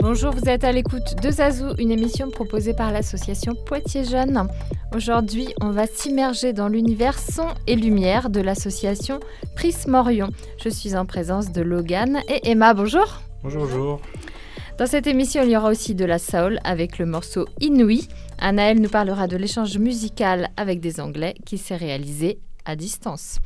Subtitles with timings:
[0.00, 4.48] Bonjour, vous êtes à l'écoute de Zazou, une émission proposée par l'association Poitiers Jeunes.
[4.94, 9.20] Aujourd'hui, on va s'immerger dans l'univers son et lumière de l'association
[9.54, 10.30] Prisme Orion.
[10.62, 12.74] Je suis en présence de Logan et Emma.
[12.74, 13.20] Bonjour.
[13.42, 14.00] Bonjour, bonjour.
[14.78, 18.06] Dans cette émission, il y aura aussi de la soul avec le morceau Inouï.
[18.38, 23.40] Anaël nous parlera de l'échange musical avec des Anglais qui s'est réalisé à distance.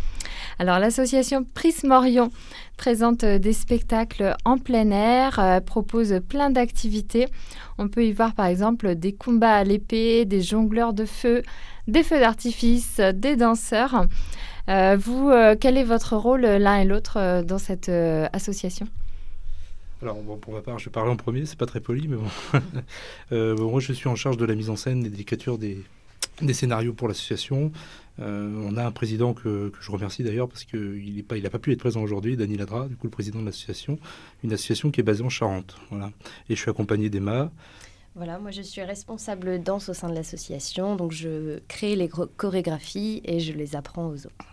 [0.59, 2.31] Alors l'association Prisme Orion
[2.77, 7.29] présente euh, des spectacles en plein air, euh, propose plein d'activités.
[7.79, 11.43] On peut y voir par exemple des combats à l'épée, des jongleurs de feu,
[11.89, 14.05] des feux d'artifice, des danseurs.
[14.69, 18.87] Euh, vous, quel est votre rôle l'un et l'autre dans cette association?
[20.03, 22.29] Alors, pour ma part, je vais parler en premier, c'est pas très poli, mais bon.
[23.57, 23.71] bon.
[23.71, 25.79] Moi, je suis en charge de la mise en scène et d'écriture des,
[26.41, 27.73] des scénarios pour l'association.
[28.21, 31.73] Euh, on a un président que, je remercie d'ailleurs parce qu'il n'a pas, pas pu
[31.73, 33.99] être présent aujourd'hui, Dany Ladra, du coup le président de l'association,
[34.45, 35.77] une association qui est basée en Charente.
[35.91, 36.11] Voilà.
[36.49, 37.51] Et je suis accompagné d'Emma.
[38.15, 43.23] Voilà, moi je suis responsable danse au sein de l'association, donc je crée les chorégraphies
[43.25, 44.52] et je les apprends aux autres.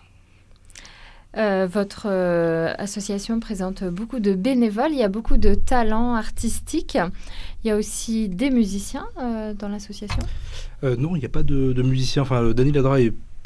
[1.38, 6.98] Euh, votre euh, association présente beaucoup de bénévoles, il y a beaucoup de talents artistiques.
[7.64, 9.08] Il y a aussi des musiciens
[9.58, 10.24] dans l'association?
[10.82, 12.22] Non, il n'y a pas de, musiciens.
[12.22, 12.54] Enfin,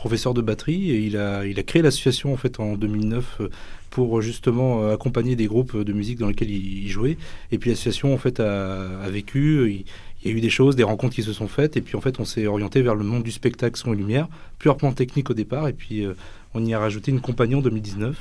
[0.04, 3.50] professeur de batterie et il a, créé l'association en fait en 2009 euh,
[3.90, 7.18] pour justement euh, accompagner des groupes de musique dans lesquels il, jouait.
[7.54, 9.86] Et puis l'association en fait a, vécu,
[10.22, 12.02] il, y a eu des choses, des rencontres qui se sont faites et puis en
[12.02, 14.28] fait on s'est orienté vers le monde du spectacle son et lumière,
[14.60, 16.16] purement technique au départ et puis euh,
[16.54, 18.18] on y a rajouté une compagnie en 2019,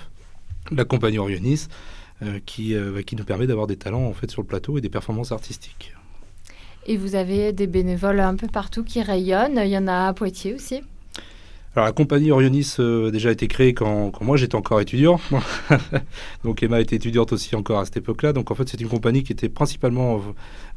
[0.70, 1.66] la compagnie Orionis,
[2.46, 4.88] qui, bah, qui nous permet d'avoir des talents en fait sur le plateau et des
[4.88, 5.94] performances artistiques.
[6.86, 9.60] Et vous avez des bénévoles un peu partout qui rayonnent.
[9.64, 10.82] Il y en a à Poitiers aussi.
[11.74, 15.18] Alors la compagnie Orionis euh, a déjà été créée quand, moi j'étais encore étudiant.
[16.44, 18.34] donc Emma était étudiante aussi encore à cette époque-là.
[18.34, 20.20] Donc en fait c'est une compagnie qui était principalement,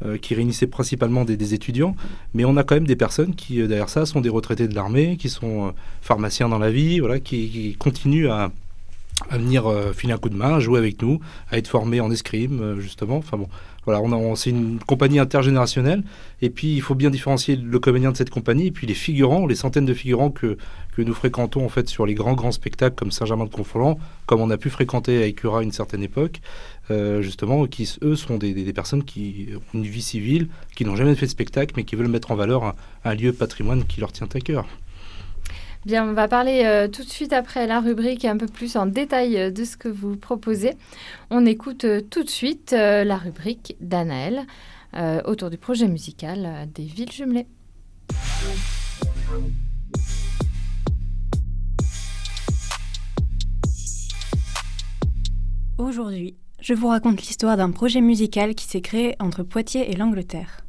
[0.06, 1.98] euh, qui réunissait principalement des, étudiants.
[2.34, 4.76] Mais on a quand même des personnes qui euh, derrière ça sont des retraités de
[4.76, 8.54] l'armée, qui sont pharmaciens dans la vie, voilà, qui, continuent à,
[9.30, 11.20] à venir filer un coup de main, à jouer avec nous,
[11.52, 13.18] à être formés en escrime justement.
[13.18, 13.50] Enfin bon,
[13.86, 16.04] voilà, on, c'est une compagnie intergénérationnelle.
[16.42, 19.46] Et puis, il faut bien différencier le comédien de cette compagnie et puis les figurants,
[19.46, 20.58] les centaines de figurants que,
[20.96, 24.58] que nous fréquentons en fait sur les grands grands spectacles comme Saint-Germain-de-Conflans, comme on a
[24.58, 26.42] pu fréquenter à Écura une certaine époque,
[26.92, 30.96] euh, justement, qui eux sont des, des, personnes qui ont une vie civile, qui n'ont
[30.96, 34.12] jamais fait de spectacle, mais qui veulent mettre en valeur un lieu patrimoine qui leur
[34.12, 34.68] tient à cœur.
[35.88, 39.38] On va parler euh, tout de suite après la rubrique un peu plus en détail
[39.38, 40.74] euh, de ce que vous proposez.
[41.30, 44.46] On écoute euh, tout de suite la rubrique d'Anaël
[45.26, 47.48] autour du projet musical des villes jumelées.
[55.78, 60.62] Aujourd'hui, je vous raconte l'histoire d'un projet musical qui s'est créé entre Poitiers et l'Angleterre.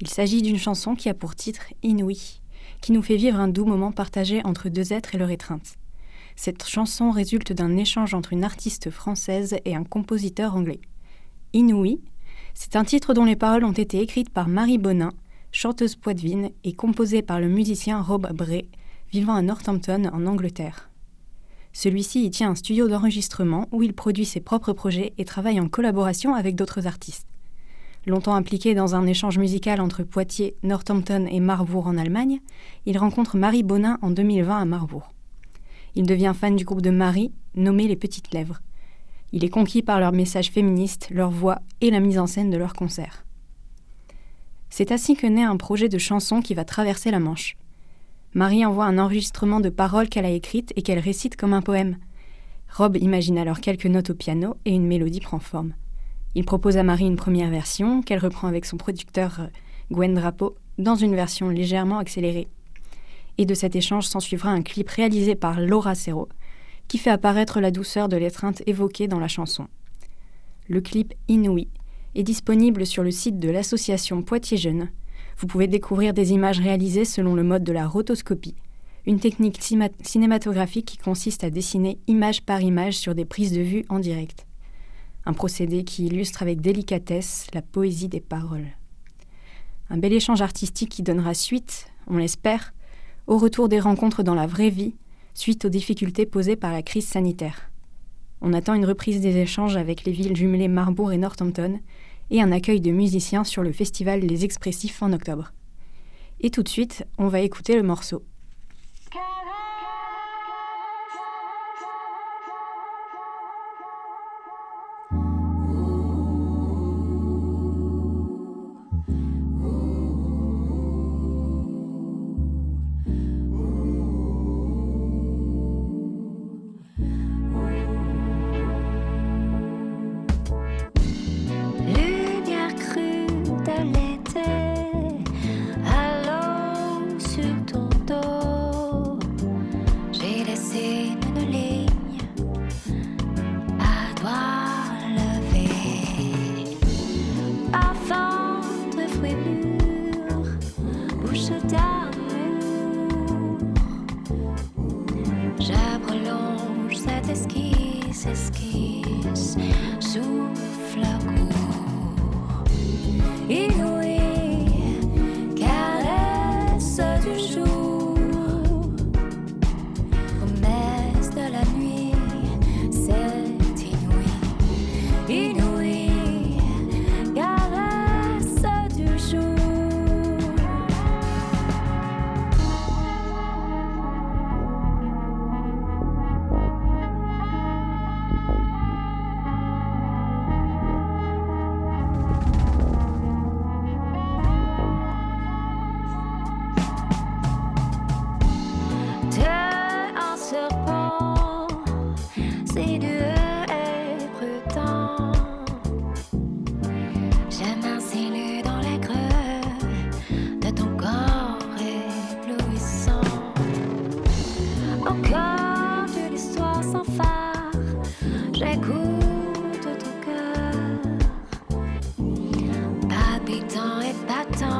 [0.00, 2.40] Il s'agit d'une chanson qui a pour titre Inouï
[2.80, 5.76] qui nous fait vivre un doux moment partagé entre deux êtres et leur étreinte.
[6.36, 10.80] Cette chanson résulte d'un échange entre une artiste française et un compositeur anglais.
[11.52, 12.00] Inouï,
[12.54, 15.12] c'est un titre dont les paroles ont été écrites par Marie Bonin,
[15.52, 18.68] chanteuse poitevine, et composée par le musicien Rob Bray,
[19.10, 20.90] vivant à Northampton en Angleterre.
[21.72, 25.68] Celui-ci y tient un studio d'enregistrement où il produit ses propres projets et travaille en
[25.68, 27.26] collaboration avec d'autres artistes.
[28.06, 32.40] Longtemps impliqué dans un échange musical entre Poitiers, Northampton et Marbourg en Allemagne,
[32.86, 35.12] il rencontre Marie Bonin en 2020 à Marbourg.
[35.96, 38.60] Il devient fan du groupe de Marie, nommé Les Petites Lèvres.
[39.32, 42.56] Il est conquis par leur message féministe, leur voix et la mise en scène de
[42.56, 43.24] leurs concerts.
[44.70, 47.56] C'est ainsi que naît un projet de chanson qui va traverser la Manche.
[48.34, 51.96] Marie envoie un enregistrement de paroles qu'elle a écrites et qu'elle récite comme un poème.
[52.72, 55.74] Rob imagine alors quelques notes au piano et une mélodie prend forme.
[56.36, 59.46] Il propose à Marie une première version qu'elle reprend avec son producteur euh,
[59.90, 62.46] Gwen Drapeau dans une version légèrement accélérée.
[63.38, 66.28] Et de cet échange s'ensuivra un clip réalisé par Laura Serrault
[66.88, 69.66] qui fait apparaître la douceur de l'étreinte évoquée dans la chanson.
[70.68, 71.68] Le clip Inouï
[72.14, 74.90] est disponible sur le site de l'association Poitiers Jeunes.
[75.38, 78.56] Vous pouvez découvrir des images réalisées selon le mode de la rotoscopie,
[79.06, 79.58] une technique
[80.02, 84.45] cinématographique qui consiste à dessiner image par image sur des prises de vue en direct
[85.26, 88.68] un procédé qui illustre avec délicatesse la poésie des paroles.
[89.90, 92.72] Un bel échange artistique qui donnera suite, on l'espère,
[93.26, 94.94] au retour des rencontres dans la vraie vie,
[95.34, 97.70] suite aux difficultés posées par la crise sanitaire.
[98.40, 101.80] On attend une reprise des échanges avec les villes jumelées Marbourg et Northampton,
[102.30, 105.52] et un accueil de musiciens sur le festival Les Expressifs en octobre.
[106.40, 108.22] Et tout de suite, on va écouter le morceau.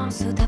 [0.07, 0.46] 告诉他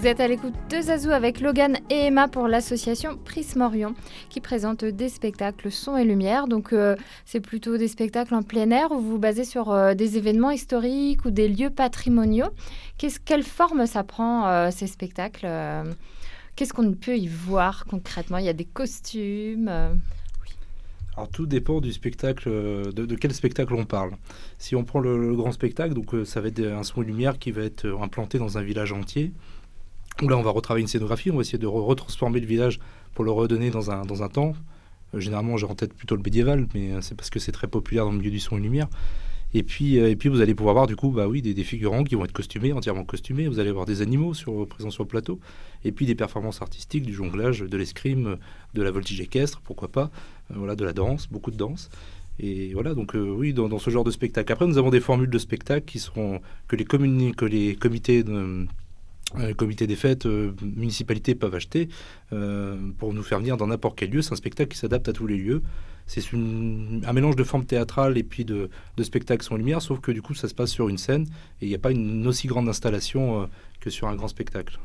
[0.00, 3.94] Vous êtes à l'écoute de Zazou avec Logan et Emma pour l'association Prisme Orion
[4.30, 6.48] qui présente des spectacles son et lumière.
[6.48, 9.92] Donc euh, c'est plutôt des spectacles en plein air où vous vous basez sur euh,
[9.92, 12.48] des événements historiques ou des lieux patrimoniaux.
[12.96, 15.46] quelle forme ça prend euh, ces spectacles
[16.56, 18.38] Qu'est-ce qu'on peut y voir concrètement?
[18.38, 19.70] Il y a des costumes
[21.16, 24.12] alors tout dépend du spectacle, de, quel spectacle on parle.
[24.58, 27.50] Si on prend le, grand spectacle, donc ça va être un son et lumière qui
[27.50, 29.32] va être implanté dans un village entier
[30.22, 32.80] là, on va retravailler une scénographie, on va essayer de retransformer le village
[33.14, 34.54] pour le redonner dans un, dans un temps.
[35.14, 37.68] Euh, généralement, j'ai en tête plutôt le médiéval, mais euh, c'est parce que c'est très
[37.68, 38.88] populaire dans le milieu du son et lumière.
[39.52, 42.04] Et puis, euh, et puis vous allez pouvoir voir du coup bah oui, des, figurants
[42.04, 43.48] qui vont être costumés, entièrement costumés.
[43.48, 45.40] Vous allez voir des animaux sur, présents sur le plateau.
[45.84, 48.36] Et puis des performances artistiques, du jonglage, de l'escrime,
[48.74, 50.10] de la voltige équestre, pourquoi pas.
[50.50, 51.90] voilà, de la danse, beaucoup de danse.
[52.38, 54.50] Et voilà, donc oui, dans, ce genre de spectacle.
[54.52, 58.66] Après, nous avons des formules de spectacle qui seront que les, que les comités de,
[59.56, 61.88] comité des fêtes, euh, municipalités peuvent acheter
[62.32, 64.22] euh, pour nous faire venir dans n'importe quel lieu.
[64.22, 65.62] C'est un spectacle qui s'adapte à tous les lieux.
[66.06, 70.10] C'est un mélange de forme théâtrale et puis de, de spectacle sans lumière, sauf que
[70.10, 71.26] du coup ça se passe sur une scène
[71.60, 74.80] et il n'y a pas une aussi grande installation que sur un grand spectacle.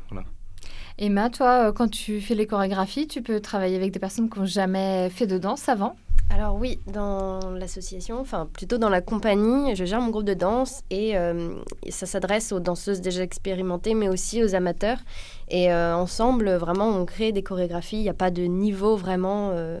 [0.98, 4.46] Emma, toi, quand tu fais les chorégraphies, tu peux travailler avec des personnes qui n'ont
[4.46, 5.96] jamais fait de danse avant?
[6.28, 10.82] Alors oui, dans l'association, enfin plutôt dans la compagnie, je gère mon groupe de danse
[10.90, 11.54] et euh,
[11.88, 14.98] ça s'adresse aux danseuses déjà expérimentées, mais aussi aux amateurs.
[15.48, 17.98] Et euh, ensemble, vraiment, on crée des chorégraphies.
[17.98, 19.50] Il n'y a pas de niveau vraiment.
[19.52, 19.80] Euh,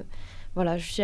[0.54, 1.02] voilà, je suis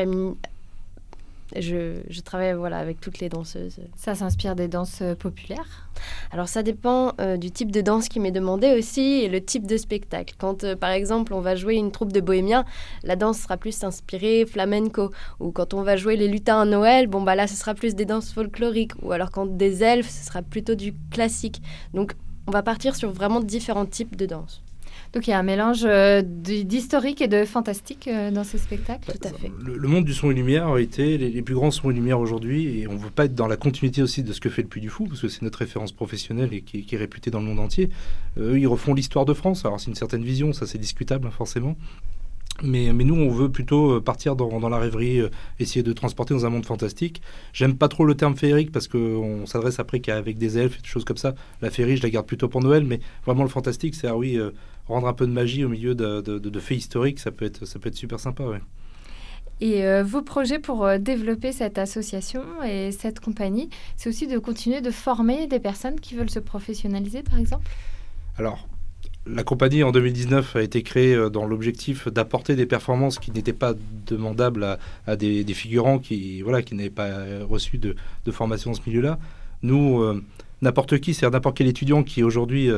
[1.61, 3.80] je, travaille voilà, avec toutes les danseuses.
[3.97, 5.88] Ça s'inspire des danses euh, populaires?
[6.30, 9.66] Alors ça dépend euh, du type de danse qui m'est demandé aussi et le type
[9.66, 10.35] de spectacle.
[10.38, 12.64] Quand euh, par exemple on va jouer une troupe de bohémiens,
[13.02, 15.11] la danse sera plus inspirée flamenco.
[15.40, 17.94] Ou quand on va jouer les lutins à Noël, bon bah là ce sera plus
[17.94, 18.92] des danses folkloriques.
[19.02, 21.61] Ou alors quand des elfes, ce sera plutôt du classique.
[21.92, 22.14] Donc
[22.47, 24.62] on va partir sur vraiment différents types de danse.
[25.12, 29.12] Donc il y a un mélange euh, d'historique et de fantastique euh, dans ce spectacle.
[29.12, 29.50] Tout à fait.
[29.62, 32.81] Le, monde du son et lumière a été les, plus grands sons et lumière aujourd'hui,
[32.81, 34.69] et on ne veut pas être dans la continuité aussi de ce que fait le
[34.69, 37.47] Puy du Fou, parce que c'est notre référence professionnelle et qui, est réputée dans le
[37.47, 37.90] monde entier.
[38.38, 39.66] eux, ils refont l'histoire de France.
[39.66, 41.76] Alors c'est une certaine vision, ça c'est discutable hein, forcément.
[42.62, 45.23] Mais, mais, nous, on veut plutôt partir dans, dans la rêverie,
[45.59, 47.23] essayer de transporter dans un monde fantastique.
[47.52, 50.88] J'aime pas trop le terme féerique parce qu'on s'adresse après qu'avec des elfes et des
[50.88, 51.35] choses comme ça.
[51.62, 54.38] La féerie, je la garde plutôt pour Noël, mais vraiment le fantastique, c'est ah oui,
[54.87, 57.64] rendre un peu de magie au milieu de, de, de, faits historiques, ça peut être,
[57.64, 58.44] ça peut être super sympa.
[58.44, 58.61] Ouais.
[59.61, 64.38] Et euh, vos projets pour euh, développer cette association et cette compagnie, c'est aussi de
[64.38, 67.71] continuer de former des personnes qui veulent se professionnaliser, par exemple?
[68.38, 68.66] Alors,
[69.26, 73.52] la compagnie en 2019 a été créée euh, dans l'objectif d'apporter des performances qui n'étaient
[73.52, 73.74] pas
[74.06, 77.10] demandables à, des, figurants qui voilà qui n'avaient pas
[77.48, 77.94] reçu de,
[78.30, 79.18] formation dans ce milieu-là.
[79.62, 80.02] Nous,
[80.60, 82.68] n'importe qui, c'est-à-dire n'importe quel étudiant qui aujourd'hui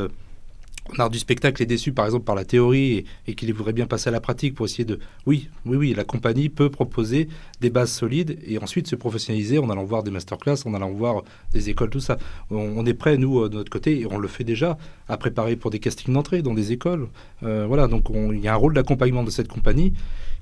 [0.93, 3.87] en art du spectacle est déçu par exemple par la théorie et, qu'il voudrait bien
[3.87, 4.99] passer à la pratique pour essayer de...
[5.27, 7.29] Oui, oui, oui, la compagnie peut proposer
[7.61, 11.23] des bases solides et ensuite se professionnaliser en allant voir des masterclass, en allant voir
[11.53, 12.19] des écoles, tout ça.
[12.51, 14.77] On, est prêt, nous, euh, de notre côté, et on le fait déjà,
[15.09, 17.09] à préparer pour des castings d'entrée dans des écoles.
[17.43, 19.95] Euh, voilà, donc il y a un rôle d'accompagnement de cette compagnie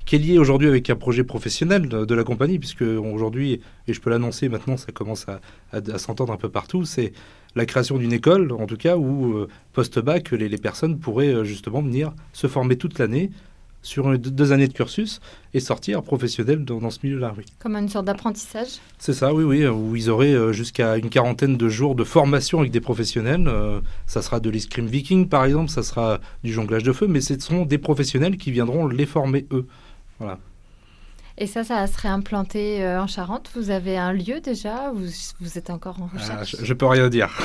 [0.05, 4.01] qui est lié aujourd'hui avec un projet professionnel de, la compagnie, puisque aujourd'hui, et je
[4.01, 5.39] peux l'annoncer maintenant, ça commence à
[5.97, 7.13] s'entendre un peu partout, c'est
[7.55, 11.43] la création d'une école, en tout cas, où euh, post-bac, les, les, personnes pourraient euh,
[11.43, 13.31] justement venir se former toute l'année
[13.81, 15.19] sur deux années de cursus
[15.53, 17.33] et sortir professionnel dans, ce milieu-là.
[17.37, 17.43] Oui.
[17.59, 21.57] Comme une sorte d'apprentissage C'est ça, oui, oui, où ils auraient euh, jusqu'à une quarantaine
[21.57, 23.51] de jours de formation avec des professionnels.
[24.07, 27.37] ça sera de l'escrime viking, par exemple, ça sera du jonglage de feu, mais ce
[27.39, 29.67] sont des professionnels qui viendront les former eux.
[30.19, 30.39] Voilà.
[31.39, 33.49] Et ça, ça serait implanté euh, en Charente.
[33.55, 35.07] Vous avez un lieu déjà vous,
[35.39, 37.35] vous êtes encore en recherche Je ne peux rien dire.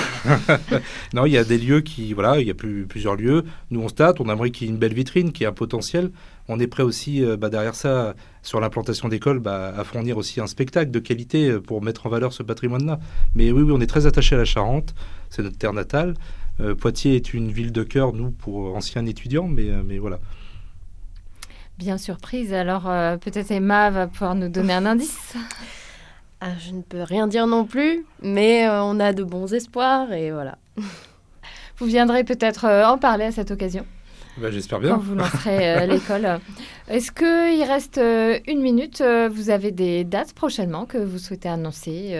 [1.14, 3.45] non, il y a des lieux qui, voilà, il y a plus, plusieurs lieux.
[3.71, 6.11] Nous, on stade, on aimerait qu'il y ait une belle vitrine, qui ait un potentiel.
[6.49, 10.38] On est prêt aussi, euh, bah, derrière ça, sur l'implantation d'écoles, bah, à fournir aussi
[10.42, 13.00] un spectacle de qualité euh, pour mettre en valeur ce patrimoine-là.
[13.35, 14.95] Mais oui, oui, on est très attaché à la Charente.
[15.30, 16.14] C'est notre terre natale.
[16.80, 20.18] Poitiers est une ville de cœur, nous, pour anciens étudiants, mais, mais voilà
[21.78, 22.52] bien surprise.
[22.52, 25.35] Alors euh, peut-être Emma va pouvoir nous donner un indice.
[26.40, 30.12] Ah, je ne peux rien dire non plus, mais euh, on a de bons espoirs
[30.12, 30.56] et voilà.
[31.78, 33.85] Vous viendrez peut-être euh, en parler à cette occasion.
[34.37, 34.90] Bah, j'espère bien.
[34.90, 36.38] Quand vous lancerez l'école.
[36.87, 38.00] Est-ce qu'il reste
[38.47, 42.16] une minute Vous avez des dates prochainement que vous souhaitez annoncer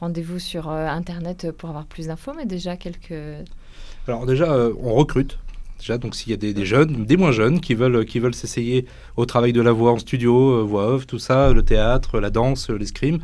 [0.00, 3.12] Rendez-vous sur Internet pour avoir plus d'infos, mais déjà quelques...
[4.06, 4.50] Alors déjà,
[4.82, 5.38] on recrute
[5.78, 8.86] Déjà, donc s'il y a des, jeunes, des moins jeunes, qui veulent, qui veulent s'essayer
[9.16, 12.30] au travail de la voix en studio, euh, voix off, tout ça, le théâtre, la
[12.30, 13.20] danse, l'escrime,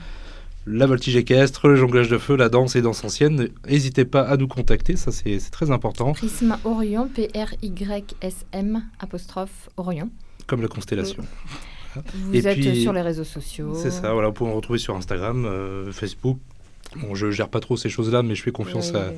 [0.66, 4.36] la voltige équestre, le jonglage de feu, la danse et danse ancienne, n'hésitez pas à
[4.36, 6.12] nous contacter, ça c'est très important.
[6.12, 10.10] Prisme Orion, P-R-Y-S-M, apostrophe Orion.
[10.46, 11.24] Comme la constellation.
[12.14, 13.74] Vous êtes sur les réseaux sociaux.
[13.74, 16.38] C'est ça, voilà, vous pouvez me retrouver sur Instagram, euh, Facebook.
[16.96, 19.12] Bon, je gère pas trop ces choses-là, mais je fais confiance à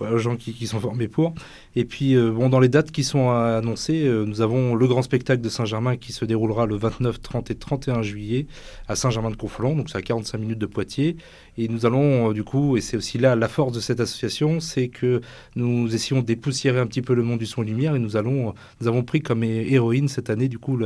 [0.00, 1.34] aux gens qui, sont formés pour.
[1.76, 5.02] Et puis, euh, bon, dans les dates qui sont annoncées, euh, nous avons le grand
[5.02, 8.46] spectacle de Saint-Germain qui se déroulera le 29, 30 et 31 juillet
[8.88, 11.16] à Saint-Germain-de-Conflans, donc c'est à 45 minutes de Poitiers.
[11.56, 14.60] Et nous allons, euh, du coup, et c'est aussi là la force de cette association,
[14.60, 15.20] c'est que
[15.56, 18.16] nous essayons de dépoussiérer un petit peu le monde du son et lumière et nous,
[18.16, 20.78] allons, nous avons pris comme héroïne cette année, du coup,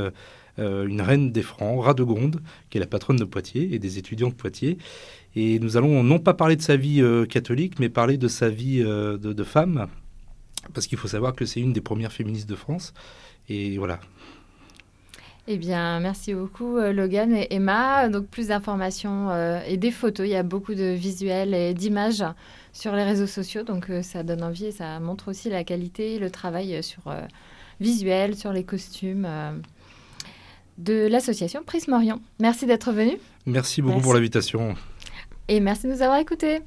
[0.59, 4.35] une reine des Francs, Radegonde, qui est la patronne de Poitiers et des étudiants de
[4.35, 4.79] Poitiers.
[5.35, 8.49] Et nous allons non pas parler de sa vie euh, catholique, mais parler de sa
[8.49, 9.89] vie euh, de, femme,
[10.75, 12.93] parce qu'il faut savoir que c'est une des premières féministes de France.
[13.49, 13.99] Et voilà.
[15.49, 18.09] Eh bien, merci beaucoup euh, Logan et Emma.
[18.09, 19.31] Donc plus d'informations
[19.67, 20.27] et des photos.
[20.27, 22.25] Il y a beaucoup de visuels et d'images
[22.73, 23.63] sur les réseaux sociaux.
[23.63, 27.03] Donc ça donne envie et ça montre aussi la qualité, le travail sur
[27.81, 29.27] visuel, sur les costumes
[30.79, 32.21] de l'association Prisme Orient.
[32.41, 33.19] Merci d'être venu.
[33.47, 34.75] Merci beaucoup pour l'invitation.
[35.49, 36.61] Et merci de nous avoir écoutés.